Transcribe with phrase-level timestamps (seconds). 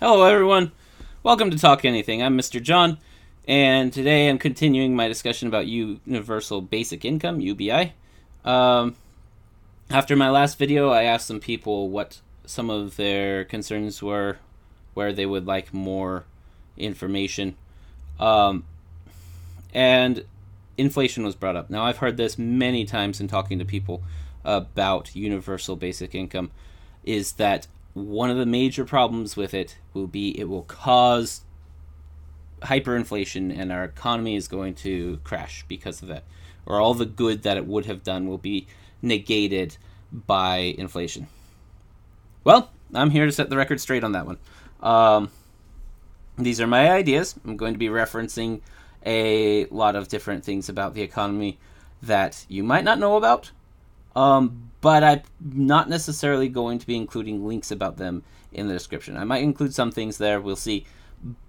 [0.00, 0.72] Hello, everyone.
[1.22, 2.22] Welcome to Talk Anything.
[2.22, 2.62] I'm Mr.
[2.62, 2.96] John,
[3.46, 7.92] and today I'm continuing my discussion about Universal Basic Income (UBI).
[8.42, 8.96] Um,
[9.90, 14.38] after my last video, I asked some people what some of their concerns were,
[14.94, 16.24] where they would like more
[16.78, 17.56] information,
[18.18, 18.64] um,
[19.74, 20.24] and
[20.78, 21.68] inflation was brought up.
[21.68, 24.02] Now, I've heard this many times in talking to people
[24.46, 26.52] about universal basic income,
[27.04, 31.42] is that one of the major problems with it will be it will cause
[32.62, 36.24] hyperinflation and our economy is going to crash because of that
[36.66, 38.66] or all the good that it would have done will be
[39.02, 39.76] negated
[40.12, 41.26] by inflation.
[42.44, 44.38] Well i'm here to set the record straight on that one.
[44.80, 45.30] Um,
[46.38, 47.34] these are my ideas.
[47.44, 48.60] I'm going to be referencing
[49.04, 51.58] a lot of different things about the economy
[52.02, 53.50] that you might not know about.
[54.16, 59.16] Um, but I'm not necessarily going to be including links about them in the description.
[59.16, 60.86] I might include some things there, we'll see.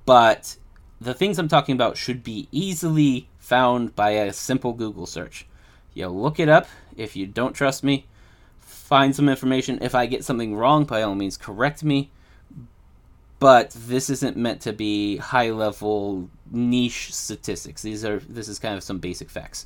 [0.06, 0.58] But
[1.00, 5.48] the things I'm talking about should be easily found by a simple Google search.
[5.94, 6.68] You look it up.
[6.96, 8.06] If you don't trust me,
[8.60, 9.80] find some information.
[9.82, 12.12] If I get something wrong, by all means, correct me.
[13.40, 17.82] But this isn't meant to be high level niche statistics.
[17.82, 19.66] These are this is kind of some basic facts.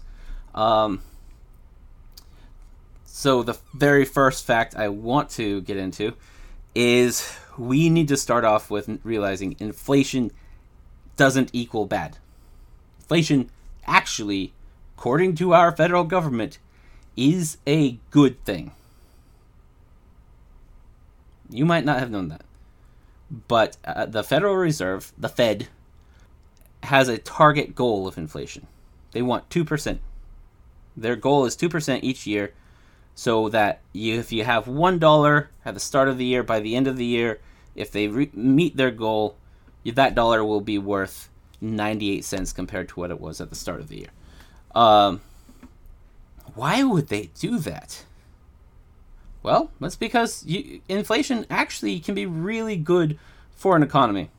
[0.53, 1.01] Um,
[3.17, 6.15] so, the very first fact I want to get into
[6.75, 10.31] is we need to start off with realizing inflation
[11.15, 12.17] doesn't equal bad.
[12.99, 13.49] Inflation
[13.87, 14.51] actually,
[14.97, 16.59] according to our federal government,
[17.15, 18.73] is a good thing.
[21.49, 22.43] You might not have known that.
[23.47, 25.69] But uh, the Federal Reserve, the Fed,
[26.83, 28.67] has a target goal of inflation.
[29.13, 29.99] They want 2%.
[30.97, 32.51] Their goal is 2% each year
[33.15, 36.59] so that you, if you have one dollar at the start of the year, by
[36.59, 37.39] the end of the year,
[37.73, 39.37] if they re- meet their goal,
[39.85, 41.29] that dollar will be worth
[41.61, 44.09] 98 cents compared to what it was at the start of the year.
[44.75, 45.21] Um,
[46.53, 48.03] why would they do that?
[49.41, 53.17] Well, that's because you, inflation actually can be really good
[53.51, 54.29] for an economy.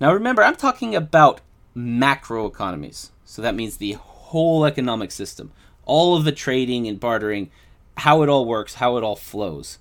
[0.00, 1.40] Now, remember, I'm talking about
[1.74, 3.10] macro economies.
[3.24, 5.52] So that means the whole economic system,
[5.84, 7.50] all of the trading and bartering
[7.98, 9.78] how it all works, how it all flows.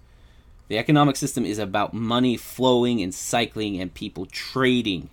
[0.67, 5.09] The economic system is about money flowing and cycling and people trading.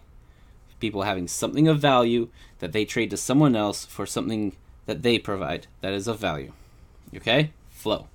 [0.81, 2.29] People having something of value
[2.59, 4.57] that they trade to someone else for something
[4.87, 6.53] that they provide that is of value.
[7.15, 7.53] Okay?
[7.71, 8.09] Flow.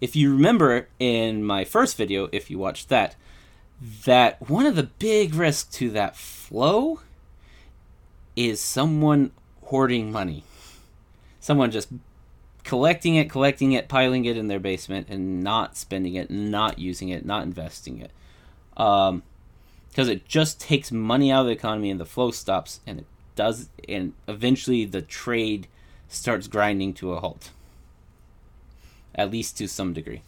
[0.00, 3.16] If you remember in my first video, if you watched that,
[4.04, 7.00] that one of the big risks to that flow
[8.34, 9.30] is someone
[9.66, 10.44] hoarding money.
[11.40, 11.88] Someone just
[12.64, 17.10] collecting it, collecting it, piling it in their basement, and not spending it, not using
[17.10, 18.10] it, not investing it.
[18.76, 19.22] Um,
[19.90, 23.06] because it just takes money out of the economy and the flow stops, and it
[23.36, 25.68] does, and eventually the trade
[26.08, 27.50] starts grinding to a halt.
[29.14, 30.22] At least to some degree.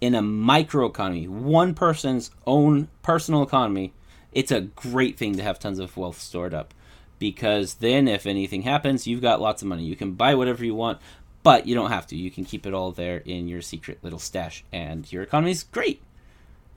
[0.00, 3.92] In a micro economy, one person's own personal economy,
[4.30, 6.74] it's a great thing to have tons of wealth stored up
[7.18, 10.74] because then if anything happens you've got lots of money you can buy whatever you
[10.74, 10.98] want
[11.46, 12.16] but you don't have to.
[12.16, 15.62] You can keep it all there in your secret little stash, and your economy is
[15.62, 16.02] great.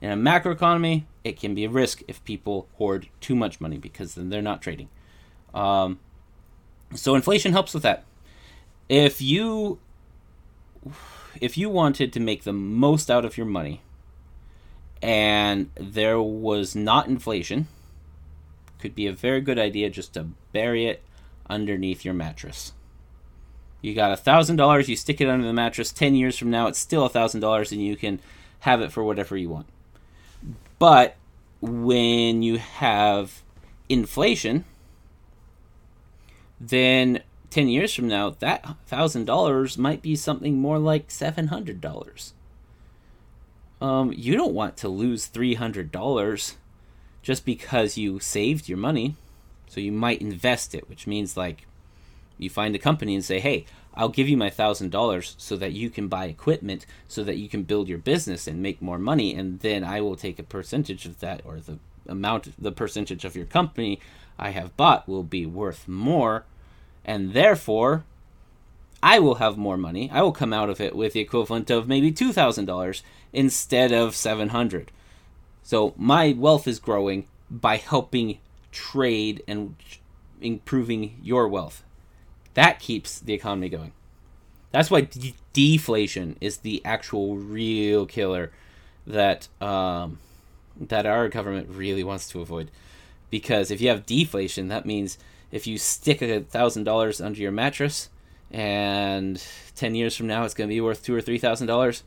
[0.00, 3.78] In a macro economy, it can be a risk if people hoard too much money
[3.78, 4.88] because then they're not trading.
[5.52, 5.98] Um,
[6.94, 8.04] so inflation helps with that.
[8.88, 9.80] If you
[11.40, 13.80] if you wanted to make the most out of your money
[15.02, 17.66] and there was not inflation,
[18.78, 21.02] could be a very good idea just to bury it
[21.48, 22.72] underneath your mattress.
[23.82, 25.92] You got a thousand dollars, you stick it under the mattress.
[25.92, 28.20] Ten years from now, it's still a thousand dollars, and you can
[28.60, 29.66] have it for whatever you want.
[30.78, 31.16] But
[31.60, 33.42] when you have
[33.88, 34.64] inflation,
[36.60, 42.32] then 10 years from now, that $1,000 might be something more like $700.
[43.80, 46.54] Um, you don't want to lose $300
[47.22, 49.16] just because you saved your money.
[49.68, 51.66] So you might invest it, which means like
[52.42, 55.72] you find a company and say, hey, I'll give you my thousand dollars so that
[55.72, 59.34] you can buy equipment so that you can build your business and make more money
[59.34, 63.36] and then I will take a percentage of that or the amount the percentage of
[63.36, 64.00] your company
[64.38, 66.44] I have bought will be worth more
[67.04, 68.04] and therefore
[69.02, 70.10] I will have more money.
[70.12, 73.02] I will come out of it with the equivalent of maybe $2,000
[73.32, 74.92] instead of 700.
[75.62, 78.38] So my wealth is growing by helping
[78.72, 79.74] trade and
[80.40, 81.82] improving your wealth.
[82.54, 83.92] That keeps the economy going.
[84.72, 88.52] That's why de- deflation is the actual real killer
[89.06, 90.18] that um,
[90.78, 92.70] that our government really wants to avoid.
[93.30, 95.18] Because if you have deflation, that means
[95.52, 98.08] if you stick a thousand dollars under your mattress
[98.50, 99.42] and
[99.76, 102.02] 10 years from now it's going to be worth two or three thousand dollars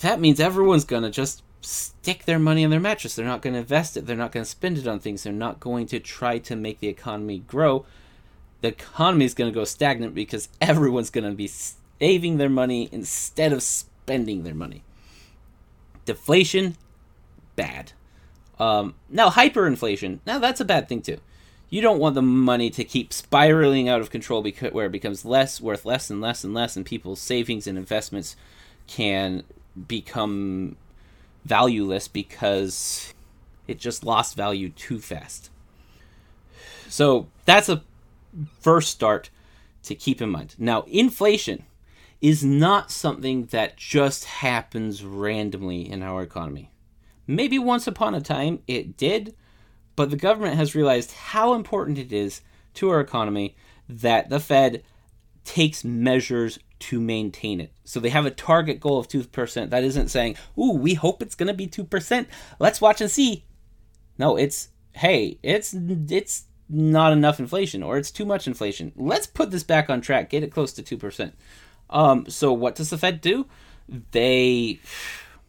[0.00, 3.52] that means everyone's going to just stick their money in their mattress they're not going
[3.52, 6.00] to invest it they're not going to spend it on things they're not going to
[6.00, 7.84] try to make the economy grow
[8.60, 12.88] the economy is going to go stagnant because everyone's going to be saving their money
[12.92, 14.82] instead of spending their money.
[16.04, 16.76] Deflation
[17.56, 17.92] bad.
[18.58, 21.18] Um, now hyperinflation now that's a bad thing too.
[21.70, 25.24] You don't want the money to keep spiraling out of control because where it becomes
[25.24, 28.36] less worth less and less and less and people's savings and investments
[28.86, 29.44] can
[29.86, 30.76] become
[31.44, 33.12] valueless because
[33.66, 35.50] it just lost value too fast.
[36.88, 37.82] So that's a
[38.60, 39.30] first start
[39.82, 41.64] to keep in mind now inflation
[42.20, 46.70] is not something that just happens randomly in our economy
[47.26, 49.34] maybe once upon a time it did
[49.98, 52.40] but the government has realized how important it is
[52.74, 53.56] to our economy
[53.88, 54.84] that the Fed
[55.44, 57.72] takes measures to maintain it.
[57.84, 59.70] So they have a target goal of 2%.
[59.70, 62.26] That isn't saying, ooh, we hope it's going to be 2%.
[62.60, 63.44] Let's watch and see.
[64.18, 68.92] No, it's, hey, it's, it's not enough inflation or it's too much inflation.
[68.96, 71.32] Let's put this back on track, get it close to 2%.
[71.90, 73.46] Um, so what does the Fed do?
[74.10, 74.80] They,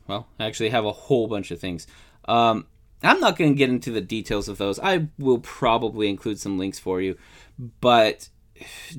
[0.08, 1.88] well, actually have a whole bunch of things.
[2.26, 2.68] Um,
[3.04, 4.80] I'm not going to get into the details of those.
[4.80, 7.18] I will probably include some links for you,
[7.82, 8.30] but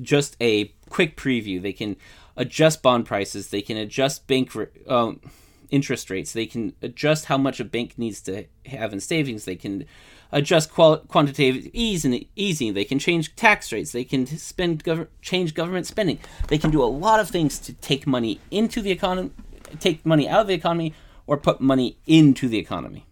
[0.01, 1.61] just a quick preview.
[1.61, 1.95] They can
[2.35, 3.49] adjust bond prices.
[3.49, 4.55] They can adjust bank
[4.87, 5.21] um,
[5.69, 6.33] interest rates.
[6.33, 9.45] They can adjust how much a bank needs to have in savings.
[9.45, 9.85] They can
[10.31, 12.73] adjust qual- quantitative ease and easing.
[12.73, 13.91] They can change tax rates.
[13.91, 16.19] They can spend gov- change government spending.
[16.47, 19.31] They can do a lot of things to take money into the economy,
[19.79, 20.93] take money out of the economy,
[21.27, 23.05] or put money into the economy.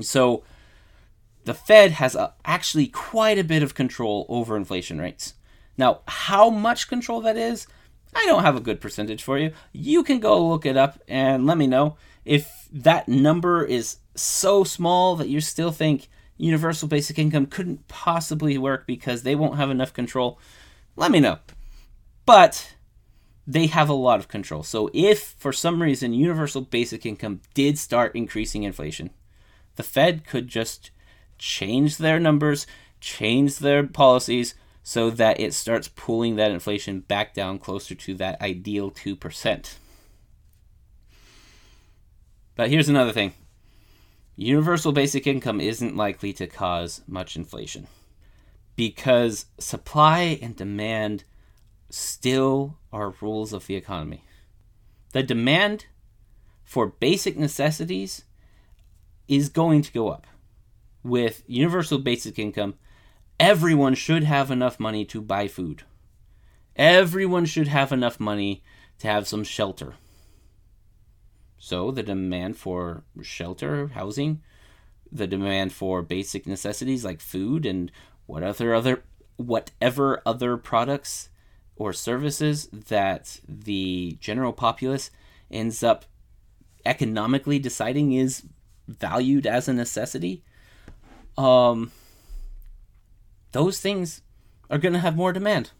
[0.00, 0.42] So
[1.44, 5.34] the Fed has a, actually quite a bit of control over inflation rates.
[5.76, 7.66] Now, how much control that is,
[8.14, 9.52] I don't have a good percentage for you.
[9.72, 14.64] You can go look it up and let me know if that number is so
[14.64, 19.70] small that you still think universal basic income couldn't possibly work because they won't have
[19.70, 20.38] enough control.
[20.96, 21.38] Let me know.
[22.26, 22.74] But
[23.46, 24.62] they have a lot of control.
[24.62, 29.10] So if for some reason universal basic income did start increasing inflation,
[29.76, 30.90] the Fed could just
[31.38, 32.66] change their numbers,
[33.00, 38.40] change their policies so that it starts pulling that inflation back down closer to that
[38.40, 39.74] ideal 2%.
[42.56, 43.34] But here's another thing
[44.36, 47.86] universal basic income isn't likely to cause much inflation
[48.76, 51.24] because supply and demand
[51.90, 54.24] still are rules of the economy.
[55.12, 55.86] The demand
[56.64, 58.24] for basic necessities
[59.28, 60.26] is going to go up.
[61.02, 62.74] With universal basic income,
[63.38, 65.82] everyone should have enough money to buy food.
[66.76, 68.64] Everyone should have enough money
[68.98, 69.94] to have some shelter.
[71.58, 74.42] So the demand for shelter, housing,
[75.10, 77.90] the demand for basic necessities like food and
[78.26, 79.04] what other other
[79.36, 81.28] whatever other products
[81.76, 85.10] or services that the general populace
[85.50, 86.04] ends up
[86.86, 88.44] economically deciding is
[88.86, 90.42] valued as a necessity,
[91.36, 91.90] um,
[93.52, 94.22] those things
[94.70, 95.70] are going to have more demand.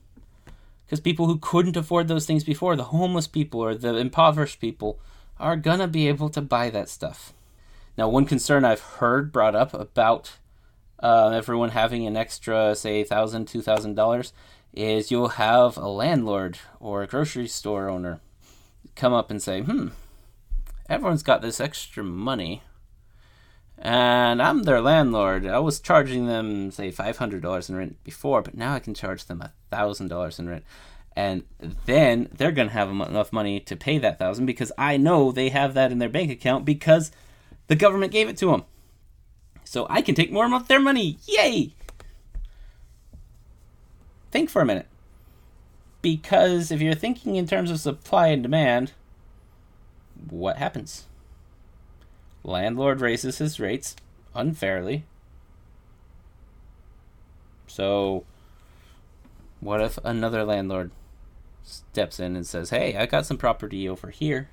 [0.84, 4.98] Because people who couldn't afford those things before, the homeless people or the impoverished people,
[5.38, 7.32] are to be able to buy that stuff.
[7.96, 10.32] Now, one concern I've heard brought up about
[11.00, 14.32] uh, everyone having an extra, say, $1,000, $2,000
[14.72, 18.20] is you'll have a landlord or a grocery store owner
[18.96, 19.88] come up and say, hmm,
[20.88, 22.62] everyone's got this extra money
[23.78, 25.46] and I'm their landlord.
[25.46, 28.94] I was charging them say five hundred dollars in rent before, but now I can
[28.94, 30.64] charge them a thousand dollars in rent,
[31.16, 31.44] and
[31.86, 35.74] then they're gonna have enough money to pay that thousand because I know they have
[35.74, 37.12] that in their bank account because
[37.68, 38.64] the government gave it to them.
[39.64, 41.18] So I can take more of their money.
[41.26, 41.74] Yay!
[44.30, 44.88] Think for a minute.
[46.02, 48.92] Because if you're thinking in terms of supply and demand,
[50.28, 51.06] what happens?
[52.44, 53.96] landlord raises his rates
[54.34, 55.04] unfairly.
[57.66, 58.24] So,
[59.60, 60.90] what if another landlord
[61.64, 64.48] steps in and says, "Hey, I got some property over here,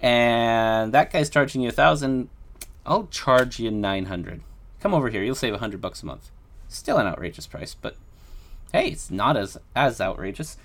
[0.00, 2.28] and that guy's charging you a thousand.
[2.86, 4.42] I'll charge you nine hundred.
[4.80, 5.22] Come over here.
[5.22, 6.30] You'll save a hundred bucks a month.
[6.68, 7.96] Still an outrageous price, but
[8.72, 10.56] hey, it's not as as outrageous."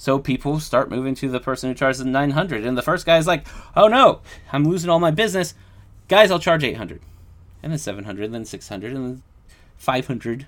[0.00, 3.46] So people start moving to the person who charges 900 and the first guy's like,
[3.74, 4.20] "Oh no,
[4.52, 5.54] I'm losing all my business
[6.08, 7.00] guys, I'll charge 800
[7.62, 9.22] and then 700 then 600 and then
[9.76, 10.46] 500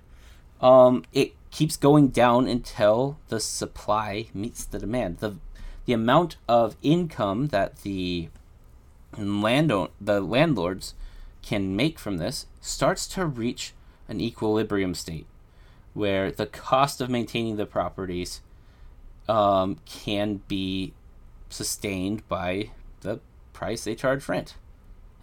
[0.61, 5.37] um, it keeps going down until the supply meets the demand the
[5.87, 8.29] the amount of income that the
[9.19, 10.95] landowner the landlords
[11.43, 13.73] can make from this starts to reach
[14.09, 15.27] an equilibrium state
[15.95, 18.41] where the cost of maintaining the properties
[19.29, 20.93] um, can be
[21.49, 23.21] sustained by the
[23.53, 24.55] price they charge rent.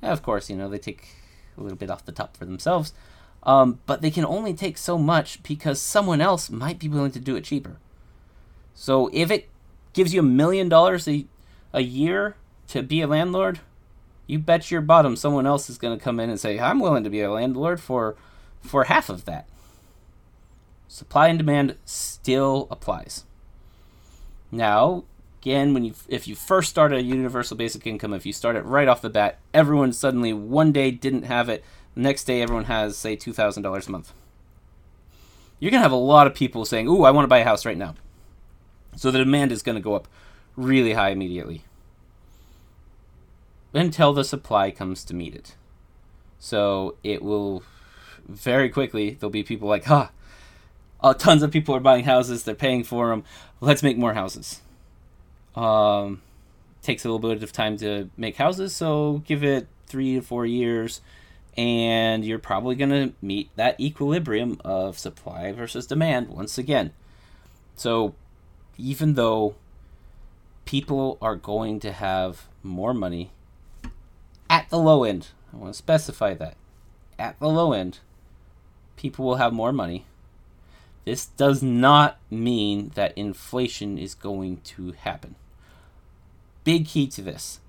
[0.02, 1.16] And of course, you know, they take
[1.58, 2.94] a little bit off the top for themselves,
[3.44, 7.20] um, but they can only take so much because someone else might be willing to
[7.20, 7.78] do it cheaper.
[8.74, 9.50] So if it
[9.94, 12.36] gives you a million dollars a year
[12.68, 13.60] to be a landlord,
[14.28, 17.04] you bet your bottom someone else is going to come in and say, "I'm willing
[17.04, 18.16] to be a landlord for
[18.62, 19.48] for half of that."
[20.88, 23.26] Supply and demand still applies.
[24.52, 25.04] Now,
[25.42, 28.66] again, when you if you first start a universal basic income, if you start it
[28.66, 31.64] right off the bat, everyone suddenly one day didn't have it.
[31.98, 34.14] Next day, everyone has say two thousand dollars a month.
[35.60, 37.66] You're gonna have a lot of people saying, "Ooh, I want to buy a house
[37.66, 37.96] right now."
[38.96, 40.08] So the demand is to go up
[40.56, 41.64] really high immediately
[43.74, 45.56] until the supply comes to meet it.
[46.40, 47.64] So it will
[48.28, 50.10] very quickly, there'll be people like, huh,
[51.02, 53.24] uh, tons of people are buying houses, they're paying for them,
[53.62, 54.62] let's make more houses.
[55.56, 56.22] Um,
[56.82, 60.46] takes a little bit of time to make houses, so give it three to four
[60.46, 61.02] years,
[61.58, 66.92] and you're probably going to meet that equilibrium of supply versus demand once again.
[67.76, 68.14] So
[68.78, 69.56] even though
[70.66, 73.32] people are going to have more money
[74.50, 76.56] at the low end, I want to specify that.
[77.18, 78.00] At the low end,
[78.96, 80.06] people will have more money.
[81.06, 85.36] This does not mean that inflation is going to happen.
[86.64, 87.62] Big key to this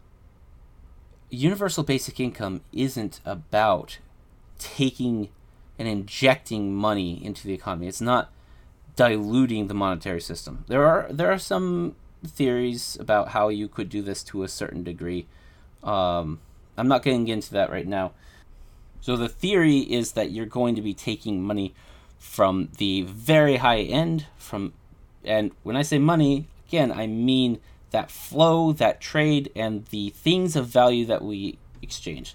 [1.31, 3.99] universal basic income isn't about
[4.59, 5.29] taking
[5.79, 7.87] and injecting money into the economy.
[7.87, 8.33] It's not
[8.97, 10.65] diluting the monetary system.
[10.67, 11.95] There are there are some
[12.27, 15.27] theories about how you could do this to a certain degree.
[15.85, 16.41] Um,
[16.77, 18.13] I'm not getting into that right now.
[19.01, 21.75] So the theory is that you're going to be taking money
[22.19, 24.73] from the very high end from
[25.25, 30.57] and when I say money, again, I mean that flow, that trade and the things
[30.57, 32.35] of value that we exchange,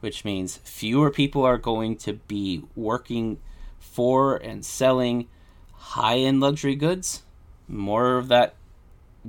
[0.00, 3.38] which means fewer people are going to be working
[3.78, 5.28] for and selling
[5.72, 7.22] high end luxury goods,
[7.68, 8.54] more of that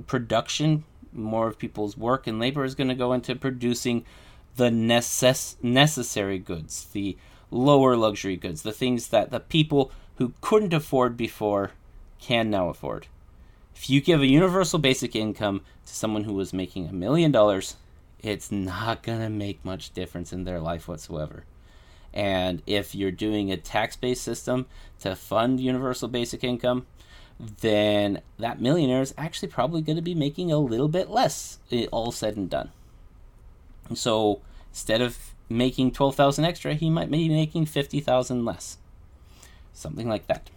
[0.06, 4.04] production, more of people's work and labor is going to go into producing
[4.56, 7.16] the necess- necessary goods, the
[7.50, 11.72] lower luxury goods, the things that the people who couldn't afford before
[12.20, 13.06] can now afford.
[13.74, 17.76] If you give a universal basic income to someone who was making a million dollars,
[18.22, 21.44] it's not going to make much difference in their life whatsoever.
[22.14, 24.66] And if you're doing a tax based system
[25.00, 26.86] to fund universal basic income,
[27.38, 31.58] then that millionaire is actually probably going to be making a little bit less,
[31.90, 32.70] all said and done.
[33.92, 34.40] So
[34.70, 38.78] instead of making 12,000 extra, he might be making 50,000 less.
[39.72, 40.48] Something like that.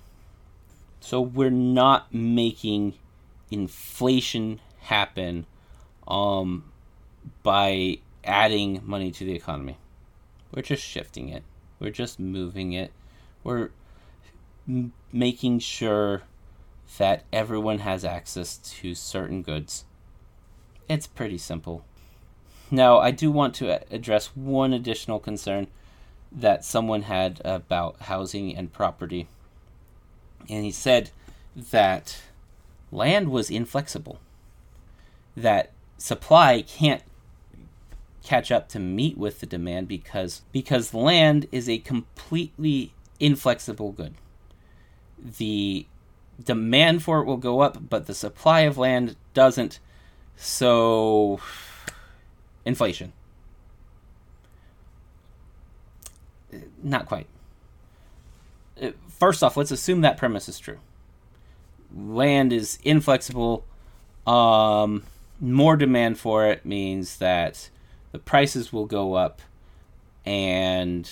[0.99, 2.93] So we're not making
[3.51, 5.45] inflation happen
[6.07, 6.71] um,
[7.43, 9.77] by adding money to the economy.
[10.53, 11.43] We're just shifting it.
[11.79, 12.91] We're just moving it.
[13.43, 13.69] We're
[14.67, 16.23] m- making sure
[16.97, 19.85] that everyone has access to certain goods.
[20.89, 21.83] It's pretty simple.
[22.71, 25.67] Now, I do want to address one additional concern
[26.31, 29.27] that someone had about housing and property.
[30.49, 31.11] And he said
[31.55, 32.21] that
[32.91, 34.19] land was inflexible,
[35.35, 37.03] that supply can't
[38.23, 44.15] catch up to meet with the demand because because land is a completely inflexible good.
[45.17, 45.85] The
[46.43, 49.79] demand for it will go up, but the supply of land doesn't.
[50.35, 51.39] So
[52.65, 53.13] inflation.
[56.83, 57.27] Not quite.
[58.81, 60.79] Uh, first off, let's assume that premise is true.
[61.95, 63.65] Land is inflexible.
[64.25, 65.03] Um,
[65.39, 67.69] more demand for it means that
[68.11, 69.41] the prices will go up
[70.25, 71.09] and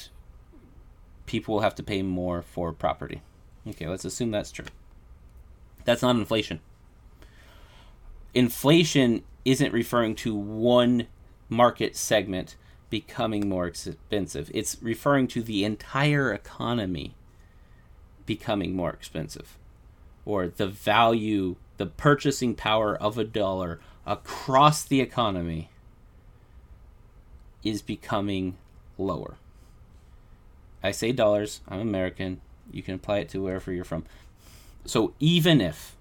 [1.26, 3.22] people will have to pay more for property.
[3.68, 4.66] Okay, let's assume that's true.
[5.86, 6.60] That's not inflation.
[8.34, 11.08] Inflation isn't referring to one
[11.48, 12.56] market segment
[12.90, 14.52] becoming more expensive.
[14.54, 17.16] It's referring to the entire economy
[18.26, 19.58] becoming more expensive
[20.26, 25.70] or the value, the purchasing power of a dollar across the economy
[27.64, 28.58] is becoming
[28.98, 29.36] lower.
[30.84, 32.42] I say dollars, I'm American.
[32.72, 34.06] You can apply it to wherever you're from.
[34.86, 35.96] So even if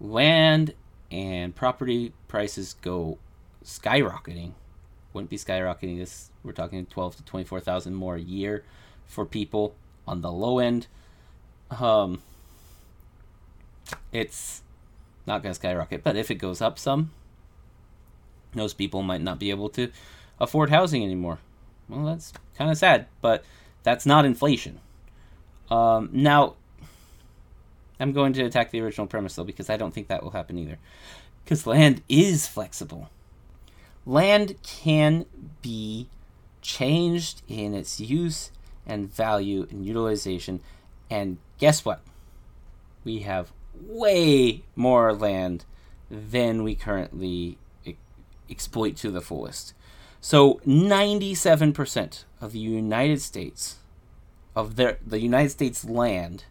[0.00, 0.74] land
[1.10, 3.18] and property prices go
[3.64, 4.52] skyrocketing,
[5.12, 8.64] wouldn't be skyrocketing this we're talking 12 to 24,000 more a year
[9.06, 9.74] for people
[10.06, 10.86] on the low end.
[11.70, 12.22] Um
[14.12, 14.62] it's
[15.26, 17.12] not going to skyrocket, but if it goes up some,
[18.54, 19.90] those people might not be able to
[20.40, 21.38] afford housing anymore.
[21.88, 23.44] Well, that's kind of sad, but
[23.82, 24.80] that's not inflation.
[25.70, 26.54] Um, now,
[28.00, 30.58] I'm going to attack the original premise though, because I don't think that will happen
[30.58, 30.78] either.
[31.44, 33.10] Because land is flexible.
[34.06, 35.26] Land can
[35.62, 36.08] be
[36.62, 38.50] changed in its use
[38.86, 40.60] and value and utilization.
[41.10, 42.00] And guess what?
[43.04, 43.52] We have
[43.82, 45.64] way more land
[46.10, 47.58] than we currently
[48.50, 49.74] exploit to the fullest.
[50.20, 53.76] So 97% of the United States
[54.56, 56.44] of their the United States land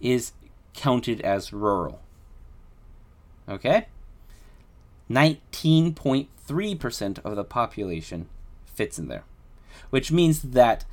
[0.00, 0.32] is
[0.74, 2.00] counted as rural.
[3.48, 3.86] Okay?
[5.10, 8.28] 19.3% of the population
[8.66, 9.24] fits in there.
[9.90, 10.84] Which means that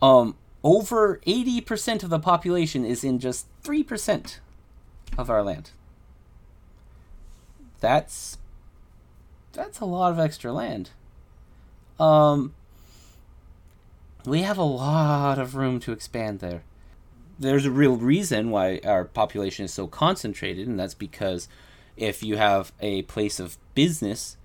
[0.00, 4.40] um over 80% of the population is in just 3%
[5.16, 5.70] of our land.
[7.80, 8.38] That's
[9.52, 10.90] that's a lot of extra land.
[11.98, 12.54] Um
[14.26, 16.62] we have a lot of room to expand there.
[17.38, 21.48] There's a real reason why our population is so concentrated, and that's because
[21.96, 24.36] if you have a place of business,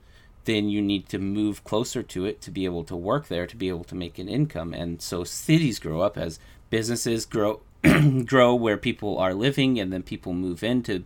[0.45, 3.55] then you need to move closer to it to be able to work there, to
[3.55, 4.73] be able to make an income.
[4.73, 6.39] And so cities grow up as
[6.69, 7.61] businesses grow
[8.25, 11.03] grow where people are living, and then people move in to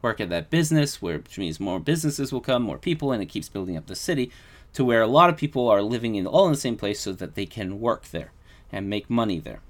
[0.00, 3.26] work at that business, where, which means more businesses will come, more people, and it
[3.26, 4.30] keeps building up the city
[4.72, 7.12] to where a lot of people are living in all in the same place so
[7.12, 8.32] that they can work there
[8.70, 9.60] and make money there.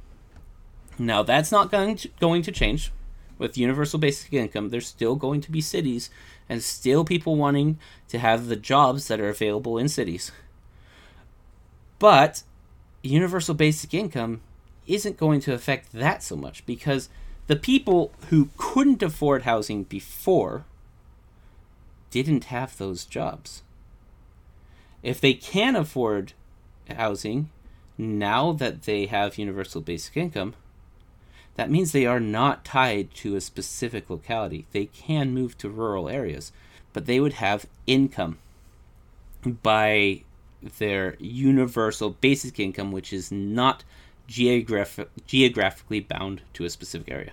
[0.99, 2.93] Now that's not going to, going to change
[3.39, 4.69] with universal basic income.
[4.69, 6.11] There's still going to be cities
[6.49, 10.31] and still people wanting to have the jobs that are available in cities.
[11.99, 12.43] But
[13.03, 14.43] universal basic income
[14.87, 17.09] isn't going to affect that so much because
[17.47, 20.65] the people who couldn't afford housing before
[22.11, 23.63] didn't have those jobs.
[25.03, 26.33] If they can afford
[26.89, 27.51] housing
[27.99, 30.55] now that they have universal basic income,
[31.55, 34.67] that means they are not tied to a specific locality.
[34.73, 36.53] They can move to rural areas,
[36.93, 38.39] but they would have income
[39.45, 40.23] by
[40.79, 43.85] their universal basic income, which is not
[44.33, 47.33] geograph- geographically bound to a specific area.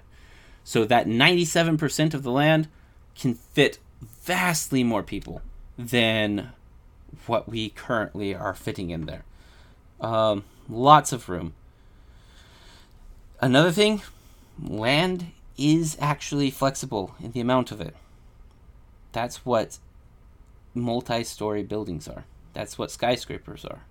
[0.64, 2.68] So that 97% of the land
[3.16, 3.80] can fit
[4.24, 5.42] vastly more people
[5.78, 6.52] than
[7.26, 9.24] what we currently are fitting in there.
[10.00, 11.54] Um, lots of room.
[13.42, 14.02] Another thing,
[14.62, 17.96] land is actually flexible in the amount of it.
[19.12, 19.80] That's what
[20.74, 22.26] multi story buildings are.
[22.54, 23.82] That's what skyscrapers are.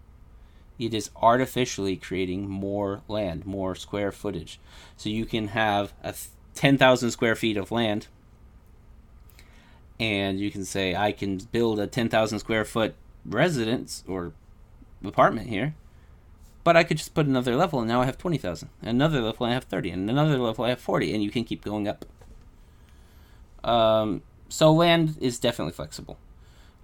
[0.79, 4.61] It is artificially creating more land, more square footage.
[4.97, 6.14] So you can have a
[6.55, 8.07] 10,000 square feet of land,
[9.99, 14.33] and you can say, I can build a 10,000 square foot residence or
[15.05, 15.75] apartment here,
[16.64, 18.69] but I could just put another level and now I have 20,000.
[18.83, 21.64] Another level I have 30, and another level I have 40, and you can keep
[21.64, 22.05] going up.
[23.64, 26.19] Um, so land is definitely flexible.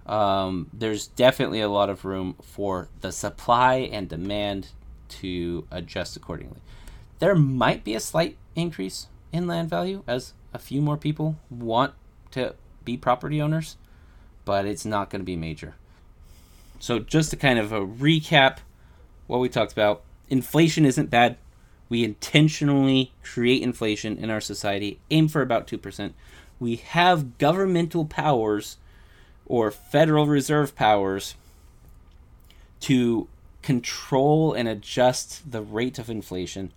[0.05, 4.69] Um, there's definitely a lot of room for the supply and demand
[5.07, 6.59] to adjust accordingly.
[7.19, 11.93] There might be a slight increase in land value as a few more people want
[12.31, 13.77] to be property owners,
[14.45, 15.75] but it's not going to be major.
[16.79, 18.57] So, just to kind of a recap
[19.27, 21.37] what we talked about, inflation isn't bad.
[21.89, 26.13] We intentionally create inflation in our society, aim for about 2%.
[26.59, 28.77] We have governmental powers
[29.45, 31.35] or Federal Reserve powers
[32.81, 33.27] to
[33.61, 36.71] control and adjust the rate of inflation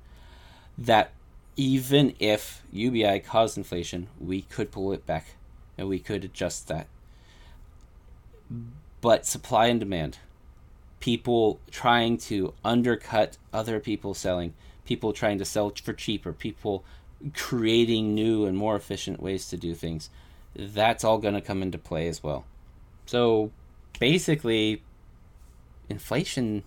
[0.77, 1.11] that
[1.57, 5.35] even if UBI caused inflation, we could pull it back
[5.77, 6.87] and we could adjust that.
[9.01, 10.19] But supply and demand,
[11.01, 14.55] people trying to undercut other people selling,
[14.85, 16.85] people trying to sell for cheaper, people
[17.35, 20.11] creating new and more efficient ways to do things,
[20.55, 22.45] that's all going to come into play as well.
[23.09, 23.53] So
[23.99, 24.83] basically,
[25.88, 26.62] inflation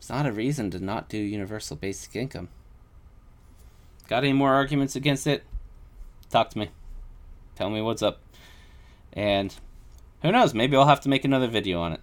[0.00, 2.48] is not a reason to not do universal basic income.
[4.08, 5.44] Got any more arguments against it?
[6.28, 6.70] Talk to me.
[7.54, 8.18] Tell me what's up.
[9.12, 9.54] And
[10.22, 12.00] who knows, maybe I'll have to make another video on it.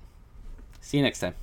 [0.80, 1.36] See you next time.